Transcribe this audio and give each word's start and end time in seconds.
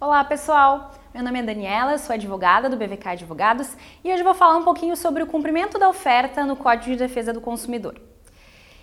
Olá 0.00 0.22
pessoal, 0.22 0.92
meu 1.12 1.24
nome 1.24 1.40
é 1.40 1.42
Daniela, 1.42 1.98
sou 1.98 2.14
advogada 2.14 2.68
do 2.68 2.76
BVK 2.76 3.08
Advogados 3.08 3.76
e 4.04 4.12
hoje 4.12 4.22
vou 4.22 4.32
falar 4.32 4.56
um 4.56 4.62
pouquinho 4.62 4.96
sobre 4.96 5.24
o 5.24 5.26
cumprimento 5.26 5.76
da 5.76 5.88
oferta 5.88 6.46
no 6.46 6.54
Código 6.54 6.92
de 6.92 6.96
Defesa 6.96 7.32
do 7.32 7.40
Consumidor. 7.40 8.00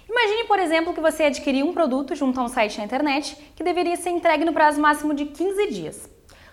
Imagine, 0.09 0.43
por 0.43 0.59
exemplo, 0.59 0.93
que 0.93 0.99
você 0.99 1.23
adquiriu 1.23 1.67
um 1.67 1.73
produto 1.73 2.13
junto 2.15 2.37
a 2.41 2.43
um 2.43 2.49
site 2.49 2.79
na 2.79 2.83
internet 2.83 3.37
que 3.55 3.63
deveria 3.63 3.95
ser 3.95 4.09
entregue 4.09 4.43
no 4.43 4.51
prazo 4.51 4.81
máximo 4.81 5.13
de 5.13 5.23
15 5.27 5.67
dias. 5.71 6.09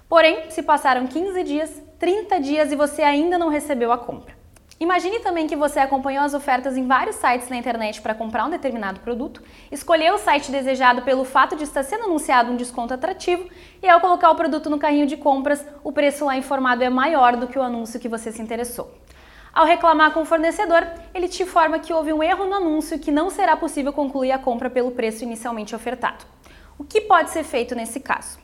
Porém, 0.09 0.49
se 0.49 0.63
passaram 0.63 1.09
15 1.09 1.43
dias, 1.43 1.83
30 1.99 2.39
dias 2.39 2.71
e 2.71 2.77
você 2.77 3.03
ainda 3.03 3.37
não 3.37 3.49
recebeu 3.49 3.91
a 3.91 3.99
compra. 3.99 4.42
Imagine 4.83 5.21
também 5.21 5.47
que 5.47 5.55
você 5.55 5.79
acompanhou 5.79 6.25
as 6.25 6.35
ofertas 6.35 6.77
em 6.77 6.89
vários 6.89 7.15
sites 7.15 7.49
na 7.49 7.57
internet 7.57 8.03
para 8.03 8.17
comprar 8.17 8.45
um 8.45 8.51
determinado 8.51 8.99
produto, 8.99 9.41
escolheu 9.71 10.15
o 10.15 10.19
site 10.19 10.51
desejado 10.51 11.03
pelo 11.03 11.25
fato 11.25 11.55
de 11.55 11.63
estar 11.63 11.85
sendo 11.85 12.07
anunciado 12.07 12.51
um 12.51 12.57
desconto 12.57 12.93
atrativo 12.93 13.49
e 13.81 13.89
ao 13.89 14.01
colocar 14.01 14.29
o 14.33 14.35
produto 14.35 14.69
no 14.69 14.81
carrinho 14.81 15.07
de 15.07 15.17
compras, 15.17 15.65
o 15.85 15.93
preço 15.93 16.25
lá 16.25 16.37
informado 16.37 16.83
é 16.83 16.91
maior 16.91 17.37
do 17.37 17.47
que 17.47 17.57
o 17.57 17.63
anúncio 17.63 18.01
que 18.01 18.09
você 18.09 18.33
se 18.33 18.43
interessou. 18.43 18.93
Ao 19.53 19.65
reclamar 19.65 20.11
com 20.11 20.23
o 20.23 20.27
fornecedor, 20.27 20.85
ele 21.15 21.29
te 21.29 21.45
informa 21.45 21.79
que 21.79 21.93
houve 21.93 22.13
um 22.13 22.21
erro 22.21 22.47
no 22.47 22.55
anúncio 22.55 22.97
e 22.97 22.99
que 22.99 23.13
não 23.13 23.31
será 23.31 23.57
possível 23.57 23.93
concluir 23.93 24.33
a 24.33 24.39
compra 24.41 24.69
pelo 24.69 24.91
preço 24.91 25.23
inicialmente 25.23 25.77
ofertado. 25.77 26.25
O 26.77 26.83
que 26.83 27.03
pode 27.03 27.31
ser 27.31 27.45
feito 27.45 27.77
nesse 27.77 28.01
caso? 28.01 28.42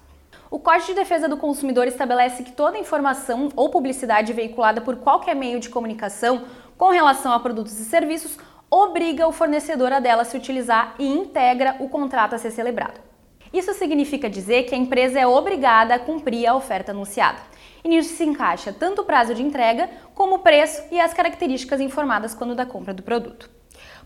O 0.50 0.58
Código 0.58 0.86
de 0.86 0.94
Defesa 0.94 1.28
do 1.28 1.36
Consumidor 1.36 1.86
estabelece 1.86 2.42
que 2.42 2.52
toda 2.52 2.78
informação 2.78 3.50
ou 3.54 3.68
publicidade 3.68 4.32
veiculada 4.32 4.80
por 4.80 4.96
qualquer 4.96 5.36
meio 5.36 5.60
de 5.60 5.68
comunicação 5.68 6.44
com 6.78 6.88
relação 6.88 7.32
a 7.32 7.40
produtos 7.40 7.78
e 7.78 7.84
serviços 7.84 8.38
obriga 8.70 9.28
o 9.28 9.32
fornecedor 9.32 9.92
a 9.92 10.00
dela 10.00 10.24
se 10.24 10.38
utilizar 10.38 10.94
e 10.98 11.06
integra 11.06 11.76
o 11.80 11.88
contrato 11.90 12.34
a 12.34 12.38
ser 12.38 12.50
celebrado. 12.50 12.98
Isso 13.52 13.74
significa 13.74 14.30
dizer 14.30 14.62
que 14.62 14.74
a 14.74 14.78
empresa 14.78 15.20
é 15.20 15.26
obrigada 15.26 15.94
a 15.94 15.98
cumprir 15.98 16.46
a 16.46 16.54
oferta 16.54 16.92
anunciada. 16.92 17.40
E 17.84 17.88
nisso 17.88 18.14
se 18.14 18.24
encaixa 18.24 18.72
tanto 18.72 19.02
o 19.02 19.04
prazo 19.04 19.34
de 19.34 19.42
entrega, 19.42 19.90
como 20.14 20.36
o 20.36 20.38
preço 20.38 20.82
e 20.90 20.98
as 20.98 21.12
características 21.12 21.78
informadas 21.78 22.34
quando 22.34 22.54
da 22.54 22.64
compra 22.64 22.94
do 22.94 23.02
produto. 23.02 23.50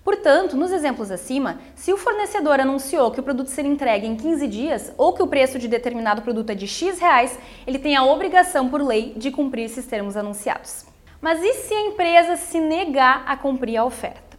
Portanto, 0.05 0.57
nos 0.57 0.73
exemplos 0.73 1.13
acima, 1.13 1.61
se 1.77 1.93
o 1.93 1.97
fornecedor 1.97 2.59
anunciou 2.59 3.11
que 3.13 3.21
o 3.21 3.23
produto 3.23 3.49
será 3.49 3.69
entregue 3.69 4.07
em 4.07 4.17
15 4.17 4.49
dias 4.49 4.93
ou 4.99 5.13
que 5.13 5.23
o 5.23 5.29
preço 5.29 5.59
de 5.61 5.69
determinado 5.69 6.23
produto 6.23 6.51
é 6.51 6.55
de 6.55 6.67
X 6.67 6.99
reais, 6.99 7.39
ele 7.67 7.79
tem 7.79 7.95
a 7.95 8.05
obrigação 8.05 8.69
por 8.69 8.83
lei 8.83 9.15
de 9.17 9.31
cumprir 9.31 9.65
esses 9.65 9.87
termos 9.87 10.17
anunciados. 10.17 10.85
Mas 11.21 11.41
e 11.41 11.55
se 11.55 11.73
a 11.73 11.81
empresa 11.83 12.35
se 12.35 12.59
negar 12.59 13.23
a 13.27 13.37
cumprir 13.37 13.77
a 13.77 13.85
oferta? 13.85 14.32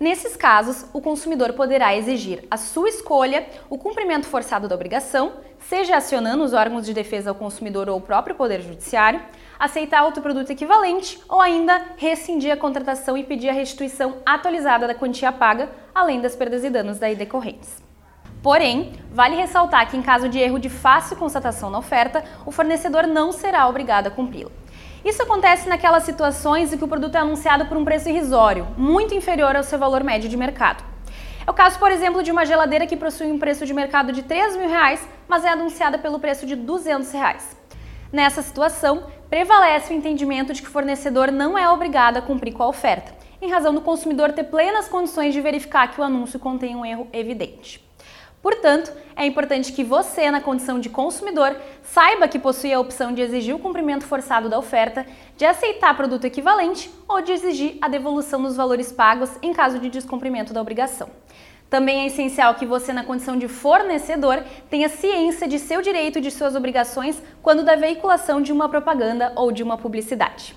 Nesses 0.00 0.36
casos, 0.36 0.84
o 0.92 1.00
consumidor 1.00 1.54
poderá 1.54 1.96
exigir 1.96 2.46
a 2.48 2.56
sua 2.56 2.88
escolha 2.88 3.44
o 3.68 3.76
cumprimento 3.76 4.26
forçado 4.26 4.68
da 4.68 4.74
obrigação, 4.76 5.32
seja 5.58 5.96
acionando 5.96 6.44
os 6.44 6.52
órgãos 6.52 6.86
de 6.86 6.94
defesa 6.94 7.30
ao 7.30 7.34
consumidor 7.34 7.88
ou 7.88 7.98
o 7.98 8.00
próprio 8.00 8.36
Poder 8.36 8.60
Judiciário, 8.60 9.20
aceitar 9.58 10.04
outro 10.04 10.22
produto 10.22 10.50
equivalente 10.50 11.20
ou 11.28 11.40
ainda 11.40 11.82
rescindir 11.96 12.52
a 12.52 12.56
contratação 12.56 13.18
e 13.18 13.24
pedir 13.24 13.48
a 13.48 13.52
restituição 13.52 14.18
atualizada 14.24 14.86
da 14.86 14.94
quantia 14.94 15.32
paga, 15.32 15.68
além 15.92 16.20
das 16.20 16.36
perdas 16.36 16.62
e 16.62 16.70
danos 16.70 17.00
daí 17.00 17.16
decorrentes. 17.16 17.82
Porém, 18.40 18.92
vale 19.10 19.34
ressaltar 19.34 19.90
que 19.90 19.96
em 19.96 20.02
caso 20.02 20.28
de 20.28 20.38
erro 20.38 20.60
de 20.60 20.68
fácil 20.68 21.16
constatação 21.16 21.70
na 21.70 21.78
oferta, 21.78 22.22
o 22.46 22.52
fornecedor 22.52 23.04
não 23.04 23.32
será 23.32 23.66
obrigado 23.66 24.06
a 24.06 24.10
cumpri-la. 24.12 24.52
Isso 25.04 25.22
acontece 25.22 25.68
naquelas 25.68 26.02
situações 26.02 26.72
em 26.72 26.78
que 26.78 26.84
o 26.84 26.88
produto 26.88 27.14
é 27.14 27.18
anunciado 27.18 27.66
por 27.66 27.76
um 27.76 27.84
preço 27.84 28.08
irrisório, 28.08 28.66
muito 28.76 29.14
inferior 29.14 29.54
ao 29.54 29.62
seu 29.62 29.78
valor 29.78 30.02
médio 30.02 30.28
de 30.28 30.36
mercado. 30.36 30.82
É 31.46 31.50
o 31.50 31.54
caso, 31.54 31.78
por 31.78 31.90
exemplo, 31.90 32.22
de 32.22 32.30
uma 32.30 32.44
geladeira 32.44 32.86
que 32.86 32.96
possui 32.96 33.30
um 33.30 33.38
preço 33.38 33.64
de 33.64 33.72
mercado 33.72 34.12
de 34.12 34.22
3 34.22 34.56
mil 34.56 34.68
reais, 34.68 35.06
mas 35.26 35.44
é 35.44 35.48
anunciada 35.48 35.98
pelo 35.98 36.18
preço 36.18 36.44
de 36.46 36.56
200 36.56 37.10
reais. 37.12 37.56
Nessa 38.12 38.42
situação, 38.42 39.04
prevalece 39.30 39.92
o 39.92 39.96
entendimento 39.96 40.52
de 40.52 40.62
que 40.62 40.68
o 40.68 40.70
fornecedor 40.70 41.30
não 41.30 41.56
é 41.56 41.68
obrigado 41.70 42.16
a 42.16 42.22
cumprir 42.22 42.52
com 42.52 42.62
a 42.62 42.68
oferta, 42.68 43.14
em 43.40 43.50
razão 43.50 43.72
do 43.72 43.80
consumidor 43.80 44.32
ter 44.32 44.44
plenas 44.44 44.88
condições 44.88 45.32
de 45.32 45.40
verificar 45.40 45.88
que 45.88 46.00
o 46.00 46.04
anúncio 46.04 46.38
contém 46.38 46.74
um 46.74 46.84
erro 46.84 47.06
evidente. 47.12 47.87
Portanto, 48.40 48.92
é 49.16 49.26
importante 49.26 49.72
que 49.72 49.82
você, 49.82 50.30
na 50.30 50.40
condição 50.40 50.78
de 50.78 50.88
consumidor, 50.88 51.56
saiba 51.82 52.28
que 52.28 52.38
possui 52.38 52.72
a 52.72 52.78
opção 52.78 53.12
de 53.12 53.20
exigir 53.20 53.54
o 53.54 53.58
cumprimento 53.58 54.06
forçado 54.06 54.48
da 54.48 54.58
oferta, 54.58 55.04
de 55.36 55.44
aceitar 55.44 55.96
produto 55.96 56.24
equivalente 56.24 56.90
ou 57.08 57.20
de 57.20 57.32
exigir 57.32 57.78
a 57.80 57.88
devolução 57.88 58.42
dos 58.42 58.56
valores 58.56 58.92
pagos 58.92 59.30
em 59.42 59.52
caso 59.52 59.78
de 59.80 59.90
descumprimento 59.90 60.52
da 60.52 60.60
obrigação. 60.60 61.08
Também 61.68 62.00
é 62.00 62.06
essencial 62.06 62.54
que 62.54 62.64
você, 62.64 62.92
na 62.92 63.04
condição 63.04 63.36
de 63.36 63.48
fornecedor, 63.48 64.42
tenha 64.70 64.88
ciência 64.88 65.46
de 65.46 65.58
seu 65.58 65.82
direito 65.82 66.18
e 66.18 66.22
de 66.22 66.30
suas 66.30 66.54
obrigações 66.54 67.20
quando 67.42 67.62
da 67.62 67.76
veiculação 67.76 68.40
de 68.40 68.52
uma 68.52 68.68
propaganda 68.68 69.32
ou 69.36 69.52
de 69.52 69.62
uma 69.62 69.76
publicidade. 69.76 70.54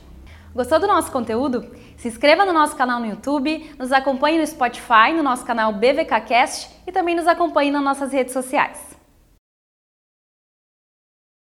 Gostou 0.54 0.80
do 0.80 0.88
nosso 0.88 1.10
conteúdo? 1.12 1.66
Se 1.96 2.10
inscreva 2.10 2.46
no 2.46 2.52
nosso 2.52 2.76
canal 2.76 3.00
no 3.00 3.06
YouTube, 3.06 3.74
nos 3.80 3.92
acompanhe 3.92 4.38
no 4.38 4.46
Spotify, 4.46 5.14
no 5.16 5.24
nosso 5.24 5.46
canal 5.46 5.72
BVKcast 5.72 6.70
e 6.86 6.92
também 6.92 7.16
nos 7.16 7.26
acompanhe 7.26 7.72
nas 7.72 7.82
nossas 7.82 8.12
redes 8.12 8.34
sociais. 8.34 8.91